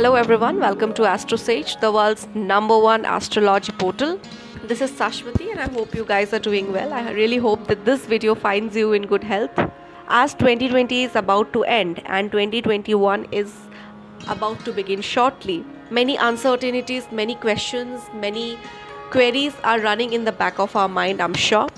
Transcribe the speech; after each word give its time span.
Hello 0.00 0.14
everyone, 0.14 0.58
welcome 0.58 0.94
to 0.94 1.02
AstroSage, 1.02 1.78
the 1.80 1.92
world's 1.92 2.26
number 2.34 2.78
one 2.78 3.04
astrology 3.04 3.70
portal. 3.72 4.18
This 4.64 4.80
is 4.80 4.90
Sashwati 4.92 5.50
and 5.50 5.60
I 5.60 5.68
hope 5.68 5.94
you 5.94 6.06
guys 6.06 6.32
are 6.32 6.38
doing 6.38 6.72
well. 6.72 6.94
I 6.94 7.10
really 7.10 7.36
hope 7.36 7.66
that 7.66 7.84
this 7.84 8.06
video 8.06 8.34
finds 8.34 8.74
you 8.74 8.94
in 8.94 9.02
good 9.02 9.22
health. 9.22 9.50
As 10.08 10.32
2020 10.32 11.02
is 11.02 11.16
about 11.16 11.52
to 11.52 11.64
end 11.64 12.00
and 12.06 12.32
2021 12.32 13.26
is 13.30 13.54
about 14.26 14.64
to 14.64 14.72
begin 14.72 15.02
shortly, 15.02 15.66
many 15.90 16.16
uncertainties, 16.16 17.06
many 17.12 17.34
questions, 17.34 18.00
many 18.14 18.58
queries 19.10 19.52
are 19.64 19.80
running 19.80 20.14
in 20.14 20.24
the 20.24 20.32
back 20.32 20.58
of 20.58 20.74
our 20.74 20.88
mind, 20.88 21.20
I'm 21.20 21.34
sure. 21.34 21.68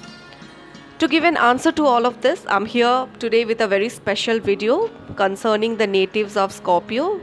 To 1.00 1.08
give 1.08 1.24
an 1.24 1.36
answer 1.36 1.72
to 1.72 1.86
all 1.86 2.06
of 2.06 2.20
this, 2.20 2.46
I'm 2.48 2.66
here 2.66 3.08
today 3.18 3.44
with 3.44 3.60
a 3.60 3.66
very 3.66 3.88
special 3.88 4.38
video 4.38 4.86
concerning 5.16 5.78
the 5.78 5.88
natives 5.88 6.36
of 6.36 6.52
Scorpio. 6.52 7.20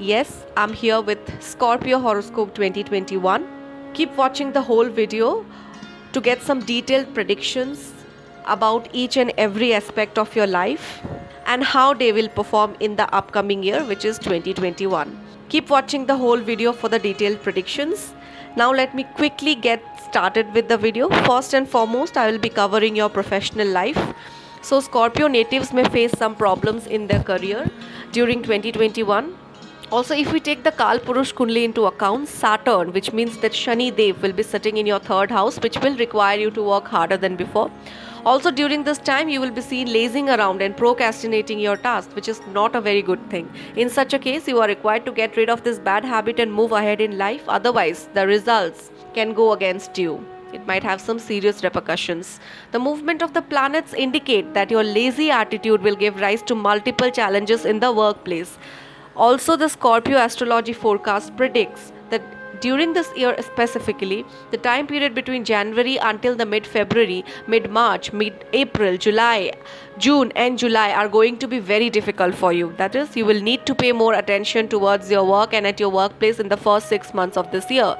Yes, 0.00 0.46
I'm 0.56 0.72
here 0.72 1.02
with 1.02 1.18
Scorpio 1.42 1.98
Horoscope 1.98 2.54
2021. 2.54 3.46
Keep 3.92 4.16
watching 4.16 4.50
the 4.50 4.62
whole 4.62 4.88
video 4.88 5.44
to 6.14 6.22
get 6.22 6.40
some 6.40 6.60
detailed 6.60 7.12
predictions 7.12 7.92
about 8.46 8.88
each 8.94 9.18
and 9.18 9.30
every 9.36 9.74
aspect 9.74 10.16
of 10.16 10.34
your 10.34 10.46
life 10.46 11.02
and 11.44 11.62
how 11.62 11.92
they 11.92 12.12
will 12.12 12.30
perform 12.30 12.76
in 12.80 12.96
the 12.96 13.14
upcoming 13.14 13.62
year, 13.62 13.84
which 13.84 14.06
is 14.06 14.18
2021. 14.20 15.20
Keep 15.50 15.68
watching 15.68 16.06
the 16.06 16.16
whole 16.16 16.38
video 16.38 16.72
for 16.72 16.88
the 16.88 16.98
detailed 16.98 17.42
predictions. 17.42 18.14
Now, 18.56 18.72
let 18.72 18.94
me 18.94 19.04
quickly 19.04 19.54
get 19.54 19.82
started 20.08 20.54
with 20.54 20.68
the 20.68 20.78
video. 20.78 21.10
First 21.26 21.52
and 21.52 21.68
foremost, 21.68 22.16
I 22.16 22.30
will 22.30 22.38
be 22.38 22.48
covering 22.48 22.96
your 22.96 23.10
professional 23.10 23.68
life. 23.68 24.00
So, 24.62 24.80
Scorpio 24.80 25.26
natives 25.26 25.74
may 25.74 25.84
face 25.84 26.12
some 26.16 26.36
problems 26.36 26.86
in 26.86 27.06
their 27.06 27.22
career 27.22 27.70
during 28.12 28.42
2021. 28.42 29.36
Also, 29.92 30.14
if 30.14 30.32
we 30.32 30.38
take 30.38 30.62
the 30.62 30.70
Kal 30.70 31.00
Purush 31.00 31.34
Kundli 31.34 31.64
into 31.64 31.86
account, 31.86 32.28
Saturn, 32.28 32.92
which 32.92 33.12
means 33.12 33.38
that 33.38 33.50
Shani 33.50 33.90
Dev 33.94 34.22
will 34.22 34.32
be 34.32 34.44
sitting 34.44 34.76
in 34.76 34.86
your 34.86 35.00
third 35.00 35.32
house, 35.32 35.58
which 35.58 35.76
will 35.80 35.96
require 35.96 36.38
you 36.38 36.52
to 36.52 36.62
work 36.62 36.86
harder 36.86 37.16
than 37.16 37.34
before. 37.34 37.68
Also, 38.24 38.52
during 38.52 38.84
this 38.84 38.98
time, 38.98 39.28
you 39.28 39.40
will 39.40 39.50
be 39.50 39.60
seen 39.60 39.92
lazing 39.92 40.30
around 40.30 40.62
and 40.62 40.76
procrastinating 40.76 41.58
your 41.58 41.76
tasks, 41.76 42.14
which 42.14 42.28
is 42.28 42.40
not 42.52 42.76
a 42.76 42.80
very 42.80 43.02
good 43.02 43.18
thing. 43.30 43.50
In 43.74 43.90
such 43.90 44.14
a 44.14 44.18
case, 44.20 44.46
you 44.46 44.60
are 44.60 44.68
required 44.68 45.04
to 45.06 45.12
get 45.12 45.36
rid 45.36 45.50
of 45.50 45.64
this 45.64 45.80
bad 45.80 46.04
habit 46.04 46.38
and 46.38 46.52
move 46.52 46.70
ahead 46.70 47.00
in 47.00 47.18
life, 47.18 47.48
otherwise, 47.48 48.08
the 48.14 48.28
results 48.28 48.92
can 49.12 49.32
go 49.32 49.54
against 49.54 49.98
you. 49.98 50.24
It 50.52 50.64
might 50.68 50.84
have 50.84 51.00
some 51.00 51.18
serious 51.18 51.64
repercussions. 51.64 52.38
The 52.70 52.78
movement 52.78 53.22
of 53.22 53.34
the 53.34 53.42
planets 53.42 53.92
indicate 53.92 54.54
that 54.54 54.70
your 54.70 54.84
lazy 54.84 55.32
attitude 55.32 55.82
will 55.82 55.96
give 55.96 56.20
rise 56.20 56.42
to 56.42 56.54
multiple 56.54 57.10
challenges 57.10 57.64
in 57.64 57.80
the 57.80 57.90
workplace. 57.90 58.56
Also, 59.16 59.56
the 59.56 59.68
Scorpio 59.68 60.18
astrology 60.18 60.72
forecast 60.72 61.36
predicts 61.36 61.92
that 62.10 62.22
during 62.60 62.92
this 62.92 63.10
year 63.16 63.34
specifically, 63.40 64.24
the 64.50 64.58
time 64.58 64.86
period 64.86 65.14
between 65.14 65.44
January 65.44 65.96
until 65.96 66.34
the 66.36 66.46
mid 66.46 66.66
February, 66.66 67.24
mid 67.46 67.70
March, 67.70 68.12
mid 68.12 68.44
April, 68.52 68.96
July, 68.96 69.52
June, 69.98 70.30
and 70.36 70.58
July 70.58 70.92
are 70.92 71.08
going 71.08 71.38
to 71.38 71.48
be 71.48 71.58
very 71.58 71.90
difficult 71.90 72.34
for 72.34 72.52
you. 72.52 72.72
That 72.76 72.94
is, 72.94 73.16
you 73.16 73.24
will 73.24 73.40
need 73.40 73.66
to 73.66 73.74
pay 73.74 73.92
more 73.92 74.14
attention 74.14 74.68
towards 74.68 75.10
your 75.10 75.24
work 75.24 75.54
and 75.54 75.66
at 75.66 75.80
your 75.80 75.88
workplace 75.90 76.38
in 76.38 76.48
the 76.48 76.56
first 76.56 76.88
six 76.88 77.14
months 77.14 77.36
of 77.36 77.50
this 77.50 77.70
year. 77.70 77.96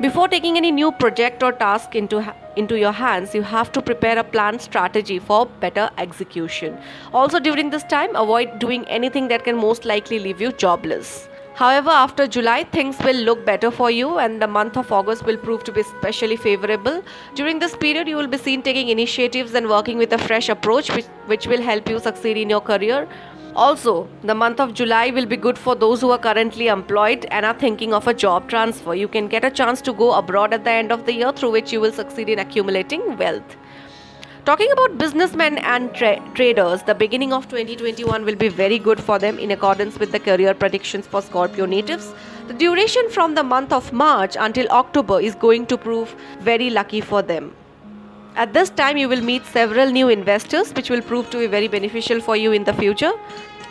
Before 0.00 0.28
taking 0.28 0.56
any 0.56 0.70
new 0.70 0.92
project 0.92 1.42
or 1.42 1.52
task 1.52 1.94
into, 1.94 2.34
into 2.56 2.78
your 2.78 2.90
hands, 2.90 3.34
you 3.34 3.42
have 3.42 3.70
to 3.72 3.82
prepare 3.82 4.18
a 4.18 4.24
planned 4.24 4.62
strategy 4.62 5.18
for 5.18 5.44
better 5.44 5.90
execution. 5.98 6.78
Also, 7.12 7.38
during 7.38 7.68
this 7.68 7.82
time, 7.84 8.16
avoid 8.16 8.58
doing 8.58 8.88
anything 8.88 9.28
that 9.28 9.44
can 9.44 9.58
most 9.58 9.84
likely 9.84 10.18
leave 10.18 10.40
you 10.40 10.52
jobless. 10.52 11.28
However, 11.52 11.90
after 11.90 12.26
July, 12.26 12.64
things 12.64 12.98
will 13.00 13.16
look 13.16 13.44
better 13.44 13.70
for 13.70 13.90
you, 13.90 14.18
and 14.18 14.40
the 14.40 14.46
month 14.46 14.78
of 14.78 14.90
August 14.90 15.26
will 15.26 15.36
prove 15.36 15.64
to 15.64 15.72
be 15.72 15.82
especially 15.82 16.36
favorable. 16.36 17.02
During 17.34 17.58
this 17.58 17.76
period, 17.76 18.08
you 18.08 18.16
will 18.16 18.26
be 18.26 18.38
seen 18.38 18.62
taking 18.62 18.88
initiatives 18.88 19.52
and 19.52 19.68
working 19.68 19.98
with 19.98 20.14
a 20.14 20.18
fresh 20.18 20.48
approach, 20.48 20.90
which, 20.96 21.04
which 21.26 21.46
will 21.46 21.60
help 21.60 21.90
you 21.90 21.98
succeed 21.98 22.38
in 22.38 22.48
your 22.48 22.62
career. 22.62 23.06
Also, 23.56 24.08
the 24.22 24.34
month 24.34 24.60
of 24.60 24.74
July 24.74 25.10
will 25.10 25.26
be 25.26 25.36
good 25.36 25.58
for 25.58 25.74
those 25.74 26.00
who 26.00 26.10
are 26.10 26.18
currently 26.18 26.68
employed 26.68 27.26
and 27.32 27.44
are 27.44 27.54
thinking 27.54 27.92
of 27.92 28.06
a 28.06 28.14
job 28.14 28.48
transfer. 28.48 28.94
You 28.94 29.08
can 29.08 29.26
get 29.26 29.44
a 29.44 29.50
chance 29.50 29.80
to 29.82 29.92
go 29.92 30.12
abroad 30.12 30.54
at 30.54 30.64
the 30.64 30.70
end 30.70 30.92
of 30.92 31.04
the 31.04 31.12
year, 31.12 31.32
through 31.32 31.50
which 31.50 31.72
you 31.72 31.80
will 31.80 31.92
succeed 31.92 32.28
in 32.28 32.38
accumulating 32.38 33.16
wealth. 33.16 33.56
Talking 34.44 34.70
about 34.72 34.98
businessmen 34.98 35.58
and 35.58 35.92
tra- 35.94 36.20
traders, 36.34 36.82
the 36.84 36.94
beginning 36.94 37.32
of 37.32 37.48
2021 37.48 38.24
will 38.24 38.36
be 38.36 38.48
very 38.48 38.78
good 38.78 39.00
for 39.00 39.18
them 39.18 39.38
in 39.38 39.50
accordance 39.50 39.98
with 39.98 40.12
the 40.12 40.20
career 40.20 40.54
predictions 40.54 41.06
for 41.06 41.20
Scorpio 41.20 41.66
natives. 41.66 42.14
The 42.46 42.54
duration 42.54 43.10
from 43.10 43.34
the 43.34 43.42
month 43.42 43.72
of 43.72 43.92
March 43.92 44.36
until 44.38 44.68
October 44.68 45.20
is 45.20 45.34
going 45.34 45.66
to 45.66 45.76
prove 45.76 46.14
very 46.38 46.70
lucky 46.70 47.00
for 47.00 47.20
them. 47.20 47.54
At 48.36 48.52
this 48.52 48.70
time, 48.70 48.96
you 48.96 49.08
will 49.08 49.20
meet 49.20 49.44
several 49.44 49.90
new 49.90 50.08
investors, 50.08 50.72
which 50.72 50.88
will 50.88 51.02
prove 51.02 51.30
to 51.30 51.38
be 51.38 51.46
very 51.46 51.68
beneficial 51.68 52.20
for 52.20 52.36
you 52.36 52.52
in 52.52 52.64
the 52.64 52.72
future. 52.72 53.12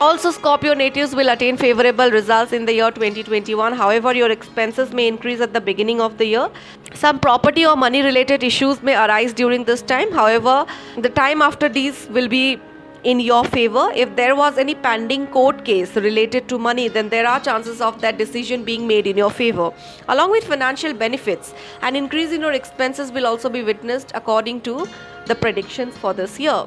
Also, 0.02 0.32
Scorpio 0.32 0.74
natives 0.74 1.14
will 1.14 1.28
attain 1.28 1.58
favorable 1.58 2.10
results 2.10 2.54
in 2.54 2.66
the 2.66 2.74
year 2.74 2.90
2021. 2.90 3.74
However, 3.74 4.14
your 4.14 4.32
expenses 4.32 4.94
may 4.94 5.08
increase 5.08 5.42
at 5.42 5.54
the 5.54 5.60
beginning 5.60 6.00
of 6.00 6.18
the 6.18 6.26
year. 6.26 6.50
Some 6.94 7.20
property 7.20 7.66
or 7.66 7.76
money 7.76 8.02
related 8.02 8.44
issues 8.44 8.82
may 8.82 8.96
arise 8.96 9.34
during 9.34 9.66
this 9.66 9.82
time. 9.82 10.12
However, 10.12 10.66
the 10.98 11.10
time 11.10 11.42
after 11.42 11.68
these 11.68 12.08
will 12.12 12.30
be 12.30 12.62
in 13.04 13.20
your 13.20 13.44
favor. 13.46 13.90
If 13.96 14.16
there 14.16 14.36
was 14.36 14.58
any 14.58 14.76
pending 14.76 15.28
court 15.28 15.64
case 15.66 15.96
related 15.96 16.48
to 16.50 16.58
money, 16.58 16.88
then 16.88 17.10
there 17.10 17.28
are 17.28 17.40
chances 17.40 17.82
of 17.82 18.02
that 18.02 18.18
decision 18.18 18.64
being 18.64 18.88
made 18.88 19.08
in 19.08 19.18
your 19.18 19.32
favor. 19.32 19.72
Along 20.08 20.32
with 20.32 20.44
financial 20.44 20.94
benefits, 20.94 21.54
an 21.82 21.96
increase 21.96 22.32
in 22.32 22.42
your 22.42 22.54
expenses 22.54 23.12
will 23.12 23.26
also 23.26 23.50
be 23.50 23.64
witnessed 23.64 24.12
according 24.16 24.62
to 24.62 24.88
the 25.28 25.36
predictions 25.36 25.98
for 25.98 26.14
this 26.14 26.40
year. 26.40 26.66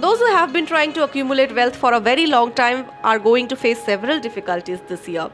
Those 0.00 0.18
who 0.18 0.28
have 0.28 0.50
been 0.50 0.64
trying 0.64 0.94
to 0.94 1.04
accumulate 1.04 1.54
wealth 1.54 1.76
for 1.76 1.92
a 1.92 2.00
very 2.00 2.26
long 2.26 2.54
time 2.54 2.86
are 3.04 3.18
going 3.18 3.48
to 3.48 3.54
face 3.54 3.78
several 3.84 4.18
difficulties 4.18 4.80
this 4.88 5.06
year. 5.06 5.30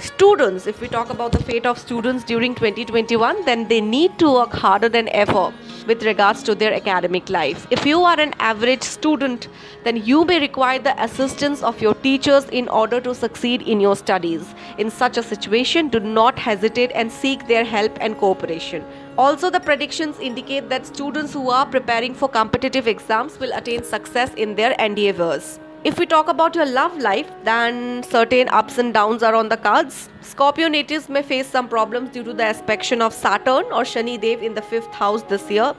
Students, 0.00 0.66
if 0.66 0.82
we 0.82 0.88
talk 0.88 1.08
about 1.08 1.32
the 1.32 1.42
fate 1.42 1.64
of 1.64 1.78
students 1.78 2.22
during 2.22 2.54
2021, 2.54 3.46
then 3.46 3.68
they 3.68 3.80
need 3.80 4.18
to 4.18 4.30
work 4.30 4.52
harder 4.52 4.90
than 4.90 5.08
ever 5.10 5.50
with 5.86 6.02
regards 6.02 6.42
to 6.42 6.54
their 6.54 6.74
academic 6.74 7.30
life. 7.30 7.66
If 7.70 7.86
you 7.86 8.02
are 8.02 8.20
an 8.20 8.34
average 8.38 8.82
student, 8.82 9.48
then 9.84 9.96
you 9.96 10.26
may 10.26 10.40
require 10.40 10.78
the 10.78 11.02
assistance 11.02 11.62
of 11.62 11.80
your 11.80 11.94
teachers 11.94 12.44
in 12.50 12.68
order 12.68 13.00
to 13.00 13.14
succeed 13.14 13.62
in 13.62 13.80
your 13.80 13.96
studies. 13.96 14.54
In 14.76 14.90
such 14.90 15.16
a 15.16 15.22
situation, 15.22 15.88
do 15.88 16.00
not 16.00 16.38
hesitate 16.38 16.92
and 16.94 17.10
seek 17.10 17.46
their 17.46 17.64
help 17.64 17.96
and 17.98 18.18
cooperation. 18.18 18.84
Also, 19.18 19.50
the 19.50 19.60
predictions 19.60 20.18
indicate 20.20 20.70
that 20.70 20.86
students 20.86 21.34
who 21.34 21.50
are 21.50 21.66
preparing 21.66 22.14
for 22.14 22.28
competitive 22.28 22.88
exams 22.88 23.38
will 23.38 23.52
attain 23.52 23.84
success 23.84 24.32
in 24.34 24.54
their 24.54 24.72
endeavors. 24.72 25.60
If 25.84 25.98
we 25.98 26.06
talk 26.06 26.28
about 26.28 26.54
your 26.54 26.64
love 26.64 26.96
life, 26.96 27.30
then 27.44 28.04
certain 28.04 28.48
ups 28.48 28.78
and 28.78 28.94
downs 28.94 29.22
are 29.22 29.34
on 29.34 29.50
the 29.50 29.56
cards. 29.58 30.08
Scorpio 30.22 30.68
natives 30.68 31.10
may 31.10 31.22
face 31.22 31.46
some 31.46 31.68
problems 31.68 32.10
due 32.10 32.22
to 32.22 32.32
the 32.32 32.44
aspect 32.44 32.90
of 32.92 33.12
Saturn 33.12 33.64
or 33.66 33.82
Shani 33.82 34.18
Dev 34.18 34.42
in 34.42 34.54
the 34.54 34.62
fifth 34.62 34.94
house 34.94 35.22
this 35.24 35.50
year. 35.50 35.74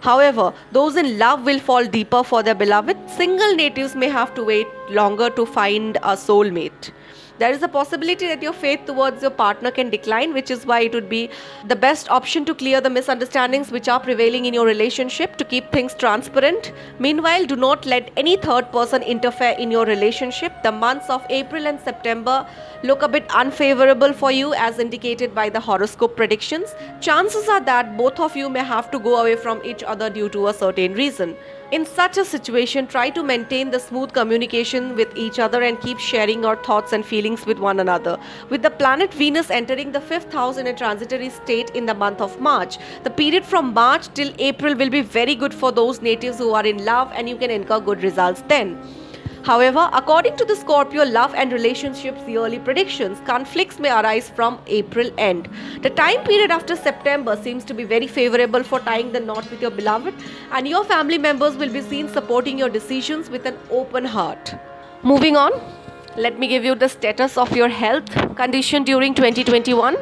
However, 0.00 0.54
those 0.72 0.96
in 0.96 1.18
love 1.18 1.44
will 1.44 1.58
fall 1.58 1.84
deeper 1.84 2.24
for 2.24 2.42
their 2.42 2.54
beloved. 2.54 2.96
Single 3.10 3.54
natives 3.56 3.94
may 3.94 4.08
have 4.08 4.34
to 4.36 4.44
wait 4.44 4.66
longer 4.88 5.28
to 5.30 5.44
find 5.44 5.96
a 5.96 6.16
soulmate 6.16 6.92
there 7.40 7.52
is 7.52 7.62
a 7.62 7.68
possibility 7.68 8.26
that 8.26 8.42
your 8.42 8.52
faith 8.52 8.80
towards 8.84 9.22
your 9.22 9.30
partner 9.30 9.70
can 9.70 9.88
decline, 9.88 10.34
which 10.34 10.50
is 10.50 10.66
why 10.66 10.80
it 10.80 10.92
would 10.92 11.08
be 11.08 11.30
the 11.68 11.74
best 11.74 12.10
option 12.10 12.44
to 12.44 12.54
clear 12.54 12.80
the 12.82 12.90
misunderstandings 12.90 13.70
which 13.70 13.88
are 13.88 13.98
prevailing 13.98 14.44
in 14.44 14.52
your 14.52 14.66
relationship 14.66 15.36
to 15.38 15.44
keep 15.44 15.72
things 15.72 15.94
transparent. 15.94 16.72
Meanwhile, 16.98 17.46
do 17.46 17.56
not 17.56 17.86
let 17.86 18.10
any 18.18 18.36
third 18.36 18.70
person 18.72 19.02
interfere 19.02 19.54
in 19.58 19.70
your 19.70 19.86
relationship. 19.86 20.62
The 20.62 20.72
months 20.72 21.08
of 21.08 21.24
April 21.30 21.66
and 21.66 21.80
September 21.80 22.46
look 22.82 23.00
a 23.00 23.08
bit 23.08 23.24
unfavorable 23.34 24.12
for 24.12 24.30
you, 24.30 24.52
as 24.52 24.78
indicated 24.78 25.34
by 25.34 25.48
the 25.48 25.60
horoscope 25.60 26.16
predictions. 26.16 26.74
Chances 27.00 27.48
are 27.48 27.60
that 27.62 27.96
both 27.96 28.20
of 28.20 28.36
you 28.36 28.50
may 28.50 28.64
have 28.64 28.90
to 28.90 28.98
go 28.98 29.16
away 29.16 29.36
from 29.36 29.64
each 29.64 29.82
other 29.82 30.10
due 30.10 30.28
to 30.28 30.48
a 30.48 30.52
certain 30.52 30.92
reason. 30.92 31.34
In 31.72 31.86
such 31.86 32.18
a 32.18 32.24
situation, 32.24 32.88
try 32.88 33.10
to 33.10 33.22
maintain 33.22 33.70
the 33.70 33.78
smooth 33.78 34.12
communication 34.12 34.96
with 34.96 35.16
each 35.16 35.38
other 35.38 35.62
and 35.62 35.80
keep 35.80 36.00
sharing 36.00 36.42
your 36.42 36.56
thoughts 36.56 36.92
and 36.92 37.06
feelings 37.06 37.46
with 37.46 37.60
one 37.60 37.78
another. 37.78 38.18
With 38.48 38.62
the 38.62 38.72
planet 38.72 39.14
Venus 39.14 39.50
entering 39.50 39.92
the 39.92 40.00
fifth 40.00 40.32
house 40.32 40.56
in 40.56 40.66
a 40.66 40.72
transitory 40.72 41.30
state 41.30 41.70
in 41.70 41.86
the 41.86 41.94
month 41.94 42.20
of 42.20 42.40
March, 42.40 42.78
the 43.04 43.10
period 43.10 43.44
from 43.44 43.72
March 43.72 44.12
till 44.14 44.34
April 44.40 44.74
will 44.74 44.90
be 44.90 45.00
very 45.00 45.36
good 45.36 45.54
for 45.54 45.70
those 45.70 46.02
natives 46.02 46.38
who 46.38 46.54
are 46.54 46.66
in 46.66 46.84
love 46.84 47.12
and 47.14 47.28
you 47.28 47.36
can 47.36 47.52
incur 47.52 47.78
good 47.78 48.02
results 48.02 48.42
then. 48.48 48.76
However, 49.42 49.88
according 49.92 50.36
to 50.36 50.44
the 50.44 50.54
Scorpio 50.54 51.04
love 51.04 51.34
and 51.34 51.52
relationships 51.52 52.20
yearly 52.28 52.58
predictions, 52.58 53.18
conflicts 53.24 53.78
may 53.78 53.90
arise 53.90 54.28
from 54.28 54.58
April 54.66 55.10
end. 55.16 55.48
The 55.82 55.90
time 55.90 56.22
period 56.24 56.50
after 56.50 56.76
September 56.76 57.36
seems 57.42 57.64
to 57.64 57.74
be 57.74 57.84
very 57.84 58.06
favorable 58.06 58.62
for 58.62 58.80
tying 58.80 59.12
the 59.12 59.20
knot 59.20 59.50
with 59.50 59.62
your 59.62 59.70
beloved, 59.70 60.14
and 60.52 60.68
your 60.68 60.84
family 60.84 61.18
members 61.18 61.56
will 61.56 61.72
be 61.72 61.80
seen 61.80 62.08
supporting 62.08 62.58
your 62.58 62.68
decisions 62.68 63.30
with 63.30 63.46
an 63.46 63.58
open 63.70 64.04
heart. 64.04 64.54
Moving 65.02 65.36
on, 65.36 65.52
let 66.16 66.38
me 66.38 66.46
give 66.46 66.64
you 66.64 66.74
the 66.74 66.88
status 66.88 67.38
of 67.38 67.56
your 67.56 67.68
health 67.68 68.10
condition 68.36 68.84
during 68.84 69.14
2021 69.14 69.96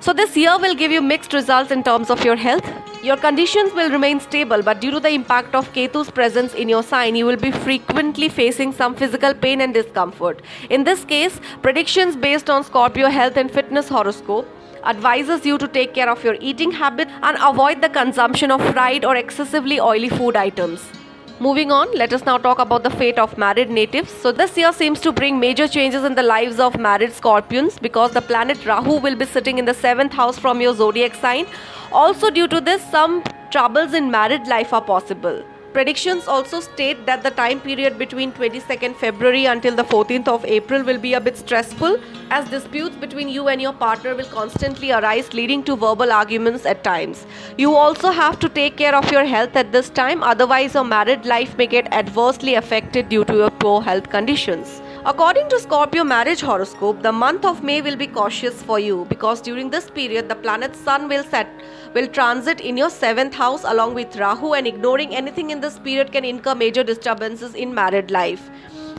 so 0.00 0.12
this 0.12 0.36
year 0.36 0.58
will 0.58 0.74
give 0.74 0.90
you 0.90 1.00
mixed 1.00 1.32
results 1.32 1.70
in 1.70 1.84
terms 1.84 2.10
of 2.10 2.24
your 2.24 2.34
health 2.34 2.64
your 3.02 3.16
conditions 3.16 3.72
will 3.74 3.90
remain 3.90 4.20
stable 4.20 4.62
but 4.62 4.80
due 4.80 4.92
to 4.92 5.00
the 5.00 5.10
impact 5.10 5.56
of 5.56 5.72
ketu's 5.72 6.08
presence 6.18 6.54
in 6.54 6.68
your 6.68 6.82
sign 6.84 7.16
you 7.16 7.26
will 7.26 7.40
be 7.44 7.50
frequently 7.50 8.28
facing 8.28 8.72
some 8.72 8.94
physical 8.94 9.34
pain 9.34 9.60
and 9.60 9.74
discomfort. 9.74 10.40
In 10.70 10.84
this 10.84 11.04
case 11.04 11.40
predictions 11.62 12.14
based 12.14 12.48
on 12.48 12.62
scorpio 12.62 13.08
health 13.08 13.36
and 13.36 13.50
fitness 13.50 13.88
horoscope 13.88 14.48
advises 14.84 15.44
you 15.44 15.58
to 15.58 15.66
take 15.66 15.94
care 15.94 16.08
of 16.08 16.22
your 16.22 16.36
eating 16.40 16.70
habit 16.70 17.08
and 17.22 17.36
avoid 17.40 17.82
the 17.82 17.88
consumption 17.88 18.52
of 18.52 18.64
fried 18.72 19.04
or 19.04 19.16
excessively 19.16 19.80
oily 19.80 20.08
food 20.08 20.36
items 20.36 21.01
Moving 21.42 21.72
on, 21.72 21.92
let 21.96 22.12
us 22.12 22.24
now 22.24 22.38
talk 22.38 22.60
about 22.60 22.84
the 22.84 22.90
fate 22.90 23.18
of 23.18 23.36
married 23.36 23.68
natives. 23.68 24.12
So, 24.12 24.30
this 24.30 24.56
year 24.56 24.72
seems 24.72 25.00
to 25.00 25.10
bring 25.10 25.40
major 25.40 25.66
changes 25.66 26.04
in 26.04 26.14
the 26.14 26.22
lives 26.22 26.60
of 26.60 26.78
married 26.78 27.12
scorpions 27.12 27.80
because 27.80 28.12
the 28.12 28.22
planet 28.22 28.64
Rahu 28.64 29.00
will 29.00 29.16
be 29.16 29.24
sitting 29.24 29.58
in 29.58 29.64
the 29.64 29.74
seventh 29.74 30.12
house 30.12 30.38
from 30.38 30.60
your 30.60 30.72
zodiac 30.72 31.16
sign. 31.16 31.46
Also, 31.90 32.30
due 32.30 32.46
to 32.46 32.60
this, 32.60 32.88
some 32.92 33.24
troubles 33.50 33.92
in 33.92 34.08
married 34.08 34.46
life 34.46 34.72
are 34.72 34.80
possible. 34.80 35.42
Predictions 35.72 36.28
also 36.28 36.60
state 36.60 37.06
that 37.06 37.22
the 37.22 37.30
time 37.30 37.58
period 37.58 37.96
between 37.96 38.30
22nd 38.32 38.94
February 38.96 39.46
until 39.46 39.74
the 39.74 39.84
14th 39.84 40.28
of 40.28 40.44
April 40.44 40.82
will 40.82 40.98
be 40.98 41.14
a 41.14 41.20
bit 41.20 41.38
stressful 41.38 41.98
as 42.30 42.50
disputes 42.50 42.94
between 42.96 43.26
you 43.26 43.48
and 43.48 43.62
your 43.62 43.72
partner 43.72 44.14
will 44.14 44.26
constantly 44.26 44.92
arise 44.92 45.32
leading 45.32 45.64
to 45.64 45.74
verbal 45.74 46.12
arguments 46.12 46.66
at 46.66 46.84
times. 46.84 47.26
You 47.56 47.74
also 47.74 48.10
have 48.10 48.38
to 48.40 48.50
take 48.50 48.76
care 48.76 48.94
of 48.94 49.10
your 49.10 49.24
health 49.24 49.56
at 49.56 49.72
this 49.72 49.88
time 49.88 50.22
otherwise 50.22 50.74
your 50.74 50.84
married 50.84 51.24
life 51.24 51.56
may 51.56 51.66
get 51.66 51.90
adversely 51.90 52.56
affected 52.56 53.08
due 53.08 53.24
to 53.24 53.34
your 53.34 53.50
poor 53.50 53.80
health 53.80 54.10
conditions. 54.10 54.81
According 55.04 55.48
to 55.48 55.58
Scorpio 55.58 56.04
marriage 56.04 56.42
horoscope, 56.42 57.02
the 57.02 57.10
month 57.10 57.44
of 57.44 57.64
May 57.64 57.82
will 57.82 57.96
be 57.96 58.06
cautious 58.06 58.62
for 58.62 58.78
you 58.78 59.04
because 59.08 59.40
during 59.40 59.68
this 59.68 59.90
period 59.90 60.28
the 60.28 60.36
planet 60.36 60.76
Sun 60.76 61.08
will 61.08 61.24
set 61.24 61.48
will 61.92 62.06
transit 62.06 62.60
in 62.60 62.76
your 62.76 62.88
7th 62.88 63.34
house 63.34 63.64
along 63.64 63.94
with 63.94 64.14
Rahu 64.14 64.52
and 64.52 64.64
ignoring 64.64 65.12
anything 65.12 65.50
in 65.50 65.60
this 65.60 65.76
period 65.80 66.12
can 66.12 66.24
incur 66.24 66.54
major 66.54 66.84
disturbances 66.84 67.56
in 67.56 67.74
married 67.74 68.12
life. 68.12 68.48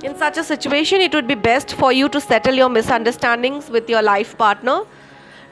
In 0.03 0.17
such 0.17 0.37
a 0.37 0.43
situation, 0.43 0.99
it 0.99 1.13
would 1.13 1.25
be 1.25 1.35
best 1.35 1.73
for 1.75 1.93
you 1.93 2.09
to 2.09 2.19
settle 2.19 2.53
your 2.53 2.67
misunderstandings 2.67 3.69
with 3.69 3.89
your 3.89 4.01
life 4.01 4.37
partner 4.37 4.81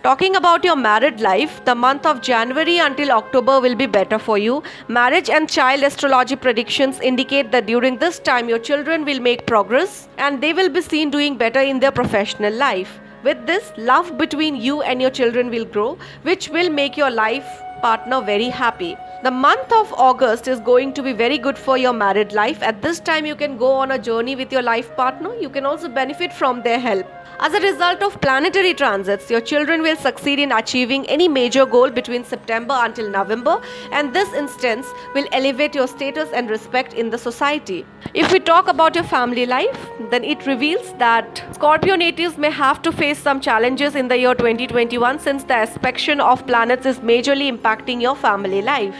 Talking 0.03 0.35
about 0.35 0.63
your 0.63 0.75
married 0.75 1.21
life, 1.21 1.63
the 1.63 1.75
month 1.75 2.07
of 2.07 2.21
January 2.23 2.79
until 2.79 3.11
October 3.11 3.59
will 3.61 3.75
be 3.75 3.85
better 3.85 4.17
for 4.17 4.39
you. 4.39 4.63
Marriage 4.87 5.29
and 5.29 5.47
child 5.47 5.83
astrology 5.83 6.35
predictions 6.35 6.99
indicate 7.01 7.51
that 7.51 7.67
during 7.67 7.99
this 7.99 8.17
time 8.17 8.49
your 8.49 8.57
children 8.57 9.05
will 9.05 9.19
make 9.19 9.45
progress 9.45 10.09
and 10.17 10.41
they 10.41 10.53
will 10.53 10.69
be 10.69 10.81
seen 10.81 11.11
doing 11.11 11.37
better 11.37 11.61
in 11.61 11.79
their 11.79 11.91
professional 11.91 12.51
life. 12.51 12.99
With 13.21 13.45
this, 13.45 13.71
love 13.77 14.17
between 14.17 14.55
you 14.55 14.81
and 14.81 14.99
your 14.99 15.11
children 15.11 15.51
will 15.51 15.65
grow, 15.65 15.99
which 16.23 16.49
will 16.49 16.71
make 16.71 16.97
your 16.97 17.11
life 17.11 17.45
partner 17.81 18.21
very 18.21 18.49
happy. 18.49 18.95
The 19.23 19.31
month 19.31 19.71
of 19.71 19.93
August 19.93 20.47
is 20.47 20.59
going 20.59 20.93
to 20.93 21.03
be 21.03 21.13
very 21.13 21.37
good 21.37 21.57
for 21.57 21.77
your 21.77 21.93
married 21.93 22.33
life. 22.33 22.63
At 22.63 22.81
this 22.81 22.99
time, 22.99 23.25
you 23.25 23.35
can 23.35 23.57
go 23.57 23.71
on 23.71 23.91
a 23.91 23.99
journey 23.99 24.35
with 24.35 24.51
your 24.51 24.61
life 24.61 24.95
partner. 24.95 25.33
You 25.35 25.49
can 25.49 25.65
also 25.65 25.89
benefit 25.89 26.33
from 26.33 26.63
their 26.63 26.79
help. 26.79 27.05
As 27.39 27.53
a 27.55 27.59
result 27.59 28.03
of 28.03 28.21
planetary 28.21 28.73
transits, 28.75 29.31
your 29.31 29.41
children 29.41 29.81
will 29.81 29.95
succeed 29.95 30.37
in 30.37 30.51
achieving 30.51 31.07
any 31.07 31.27
major 31.27 31.65
goal 31.65 31.89
between 31.89 32.23
September 32.23 32.75
until 32.79 33.09
November, 33.09 33.59
and 33.91 34.13
this 34.13 34.31
instance 34.33 34.85
will 35.15 35.25
elevate 35.31 35.73
your 35.73 35.87
status 35.87 36.29
and 36.33 36.51
respect 36.51 36.93
in 36.93 37.09
the 37.09 37.17
society. 37.17 37.83
If 38.13 38.31
we 38.31 38.39
talk 38.39 38.67
about 38.67 38.93
your 38.93 39.05
family 39.05 39.47
life, 39.47 39.89
then 40.11 40.25
it 40.25 40.45
reveals 40.45 40.93
that 40.99 41.41
Scorpio 41.53 41.95
natives 41.95 42.37
may 42.37 42.51
have 42.51 42.81
to 42.81 42.91
face 42.91 43.17
some 43.17 43.39
challenges 43.39 43.95
in 43.95 44.09
the 44.09 44.17
year 44.17 44.35
2021 44.35 45.19
since 45.19 45.45
the 45.45 45.53
aspect 45.53 46.07
of 46.09 46.45
planets 46.45 46.85
is 46.85 46.99
majorly 46.99 47.49
impacting 47.51 48.01
your 48.01 48.15
family 48.15 48.61
life. 48.61 48.95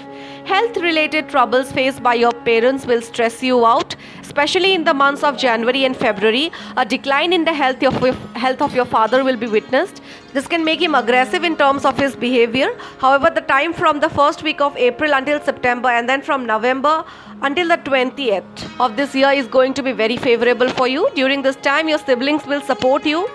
Health 0.46 0.78
related 0.78 1.28
troubles 1.28 1.72
faced 1.72 2.02
by 2.02 2.14
your 2.14 2.32
parents 2.32 2.86
will 2.86 3.02
stress 3.02 3.44
you 3.44 3.66
out, 3.66 3.96
especially 4.22 4.74
in 4.74 4.86
the 4.86 4.94
months 4.94 5.24
of 5.24 5.38
January 5.38 5.84
and 5.84 5.98
February. 5.98 6.52
A 6.78 6.86
decline 6.86 7.34
in 7.34 7.44
the 7.44 7.54
health 7.54 7.84
of 7.84 8.02
your, 8.02 8.14
health 8.46 8.62
of 8.62 8.74
your 8.74 8.86
father 8.86 9.24
will 9.26 9.38
be 9.38 9.48
witnessed. 9.48 10.01
This 10.34 10.48
can 10.48 10.64
make 10.64 10.82
him 10.82 10.96
aggressive 10.96 11.44
in 11.44 11.58
terms 11.58 11.84
of 11.84 11.98
his 11.98 12.16
behavior. 12.16 12.70
However, 13.00 13.30
the 13.30 13.42
time 13.42 13.74
from 13.74 14.00
the 14.00 14.10
first 14.10 14.44
week 14.44 14.62
of 14.62 14.78
April 14.78 15.14
until 15.14 15.42
September 15.42 15.90
and 15.90 16.08
then 16.08 16.22
from 16.22 16.46
November 16.46 17.04
until 17.42 17.68
the 17.68 17.78
20th 17.78 18.80
of 18.80 18.96
this 18.96 19.14
year 19.14 19.32
is 19.32 19.48
going 19.48 19.74
to 19.74 19.84
be 19.84 19.92
very 19.92 20.16
favorable 20.16 20.70
for 20.70 20.88
you. 20.88 21.10
During 21.16 21.42
this 21.42 21.58
time, 21.58 21.90
your 21.90 21.98
siblings 21.98 22.46
will 22.46 22.62
support 22.62 23.06
you 23.06 23.28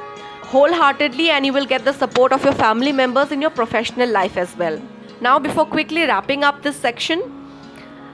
wholeheartedly 0.45 1.29
and 1.29 1.45
you 1.45 1.53
will 1.53 1.67
get 1.67 1.85
the 1.85 1.93
support 1.93 2.33
of 2.33 2.45
your 2.45 2.55
family 2.55 2.93
members 2.93 3.33
in 3.33 3.43
your 3.43 3.51
professional 3.51 4.09
life 4.09 4.37
as 4.37 4.57
well. 4.57 4.81
Now, 5.21 5.39
before 5.39 5.67
quickly 5.67 6.05
wrapping 6.07 6.45
up 6.45 6.63
this 6.63 6.77
section, 6.77 7.21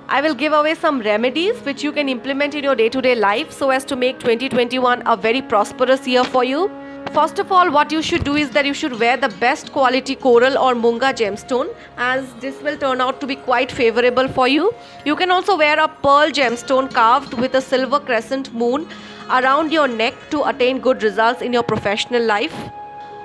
I 0.08 0.20
will 0.20 0.34
give 0.34 0.52
away 0.52 0.75
some 0.75 1.00
remedies 1.00 1.56
which 1.67 1.82
you 1.84 1.93
can 1.93 2.08
implement 2.08 2.55
in 2.55 2.64
your 2.64 2.75
day 2.75 2.88
to 2.88 3.00
day 3.00 3.14
life 3.14 3.52
so 3.52 3.70
as 3.70 3.84
to 3.87 3.96
make 3.96 4.19
2021 4.19 5.02
a 5.06 5.17
very 5.17 5.43
prosperous 5.43 6.06
year 6.06 6.25
for 6.25 6.43
you. 6.43 6.70
First 7.14 7.38
of 7.38 7.53
all, 7.53 7.70
what 7.70 7.93
you 7.93 8.00
should 8.00 8.25
do 8.25 8.37
is 8.37 8.49
that 8.53 8.64
you 8.64 8.73
should 8.73 8.99
wear 8.99 9.19
the 9.19 9.29
best 9.41 9.70
quality 9.70 10.14
coral 10.14 10.56
or 10.56 10.75
munga 10.75 11.12
gemstone, 11.12 11.69
as 11.99 12.32
this 12.41 12.59
will 12.62 12.79
turn 12.79 13.03
out 13.03 13.20
to 13.20 13.26
be 13.26 13.37
quite 13.37 13.70
favorable 13.70 14.29
for 14.29 14.49
you. 14.49 14.73
You 15.05 15.14
can 15.14 15.31
also 15.31 15.59
wear 15.59 15.79
a 15.79 15.88
pearl 15.88 16.31
gemstone 16.31 16.91
carved 16.91 17.35
with 17.35 17.55
a 17.55 17.61
silver 17.61 18.00
crescent 18.00 18.55
moon 18.55 18.88
around 19.29 19.73
your 19.73 19.87
neck 19.88 20.14
to 20.31 20.43
attain 20.49 20.81
good 20.81 21.03
results 21.03 21.43
in 21.43 21.53
your 21.53 21.62
professional 21.62 22.23
life. 22.23 22.56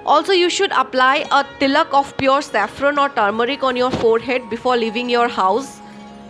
Also, 0.06 0.34
you 0.34 0.50
should 0.50 0.74
apply 0.74 1.26
a 1.32 1.46
tilak 1.62 1.94
of 1.94 2.16
pure 2.18 2.42
saffron 2.42 3.00
or 3.00 3.08
turmeric 3.08 3.64
on 3.64 3.78
your 3.78 3.92
forehead 3.92 4.50
before 4.50 4.76
leaving 4.76 5.10
your 5.10 5.30
house. 5.30 5.80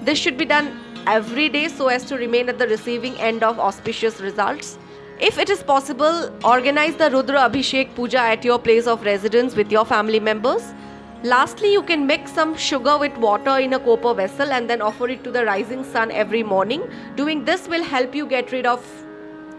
This 0.03 0.19
should 0.19 0.37
be 0.37 0.45
done 0.45 0.79
every 1.07 1.49
day 1.49 1.69
so 1.69 1.87
as 1.87 2.05
to 2.05 2.17
remain 2.17 2.49
at 2.49 2.59
the 2.59 2.67
receiving 2.67 3.19
end 3.19 3.41
of 3.41 3.59
auspicious 3.59 4.21
results. 4.21 4.77
If 5.19 5.39
it 5.39 5.49
is 5.49 5.63
possible, 5.63 6.31
organize 6.45 6.95
the 6.95 7.09
Rudra 7.09 7.39
Abhishek 7.49 7.95
Puja 7.95 8.19
at 8.19 8.45
your 8.45 8.59
place 8.59 8.85
of 8.85 9.03
residence 9.03 9.55
with 9.55 9.71
your 9.71 9.83
family 9.83 10.19
members. 10.19 10.75
Lastly, 11.23 11.71
you 11.71 11.81
can 11.81 12.05
mix 12.05 12.31
some 12.31 12.55
sugar 12.55 12.99
with 12.99 13.17
water 13.17 13.57
in 13.57 13.73
a 13.73 13.79
copper 13.79 14.13
vessel 14.13 14.51
and 14.51 14.69
then 14.69 14.79
offer 14.79 15.09
it 15.09 15.23
to 15.23 15.31
the 15.31 15.43
rising 15.43 15.83
sun 15.83 16.11
every 16.11 16.43
morning. 16.43 16.83
Doing 17.15 17.43
this 17.45 17.67
will 17.67 17.83
help 17.83 18.13
you 18.13 18.27
get 18.27 18.51
rid 18.51 18.67
of 18.67 18.85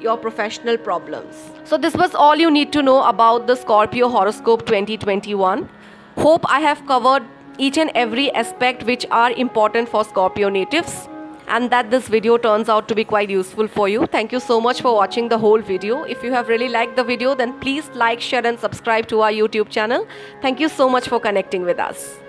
your 0.01 0.17
professional 0.17 0.79
problems. 0.79 1.35
So, 1.65 1.77
this 1.77 1.95
was 1.95 2.15
all 2.15 2.37
you 2.37 2.53
need 2.53 2.73
to 2.75 2.81
know 2.81 3.03
about 3.03 3.49
the 3.49 3.57
Scorpio 3.57 4.09
horoscope 4.09 4.65
2021. 4.65 5.69
Hope 6.19 6.45
I 6.49 6.61
have 6.61 6.87
covered 6.87 7.25
each 7.59 7.79
and 7.79 7.91
every 7.97 8.33
aspect 8.33 8.85
which 8.85 9.05
are 9.11 9.33
important 9.33 9.89
for 9.89 10.05
Scorpio 10.05 10.51
natives 10.51 11.09
and 11.49 11.71
that 11.71 11.91
this 11.91 12.09
video 12.09 12.37
turns 12.37 12.69
out 12.69 12.89
to 12.89 12.95
be 12.95 13.05
quite 13.05 13.31
useful 13.31 13.67
for 13.67 13.89
you. 13.89 14.07
Thank 14.07 14.33
you 14.33 14.41
so 14.41 14.61
much 14.61 14.83
for 14.83 14.95
watching 14.95 15.29
the 15.29 15.39
whole 15.39 15.61
video. 15.61 16.05
If 16.05 16.23
you 16.23 16.33
have 16.33 16.49
really 16.49 16.69
liked 16.69 16.97
the 16.97 17.05
video, 17.05 17.35
then 17.35 17.59
please 17.61 17.89
like, 17.95 18.21
share, 18.21 18.47
and 18.47 18.59
subscribe 18.59 19.09
to 19.09 19.21
our 19.23 19.33
YouTube 19.33 19.69
channel. 19.69 20.07
Thank 20.43 20.61
you 20.61 20.69
so 20.69 20.89
much 20.89 21.09
for 21.09 21.21
connecting 21.21 21.63
with 21.63 21.79
us. 21.79 22.28